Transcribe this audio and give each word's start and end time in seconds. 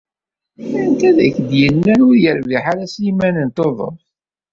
Anta 0.81 1.09
i 1.21 1.25
ak-d-yennan 1.27 1.99
ur 2.09 2.15
yerbiḥ 2.23 2.63
ara 2.71 2.85
Sliman 2.93 3.35
n 3.45 3.49
Tuḍeft? 3.55 4.07